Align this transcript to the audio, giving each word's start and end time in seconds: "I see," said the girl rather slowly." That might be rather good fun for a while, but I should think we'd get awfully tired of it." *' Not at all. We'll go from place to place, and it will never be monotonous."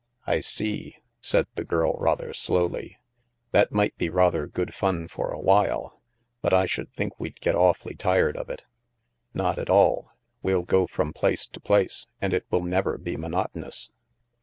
"I 0.25 0.39
see," 0.39 0.95
said 1.19 1.45
the 1.53 1.63
girl 1.63 1.93
rather 1.99 2.33
slowly." 2.33 2.97
That 3.51 3.71
might 3.71 3.95
be 3.97 4.09
rather 4.09 4.47
good 4.47 4.73
fun 4.73 5.07
for 5.07 5.29
a 5.29 5.37
while, 5.39 6.01
but 6.41 6.55
I 6.55 6.65
should 6.65 6.91
think 6.93 7.19
we'd 7.19 7.39
get 7.39 7.53
awfully 7.53 7.93
tired 7.93 8.35
of 8.35 8.49
it." 8.49 8.65
*' 9.03 9.05
Not 9.35 9.59
at 9.59 9.69
all. 9.69 10.11
We'll 10.41 10.63
go 10.63 10.87
from 10.87 11.13
place 11.13 11.45
to 11.45 11.59
place, 11.59 12.07
and 12.19 12.33
it 12.33 12.45
will 12.49 12.63
never 12.63 12.97
be 12.97 13.15
monotonous." 13.15 13.91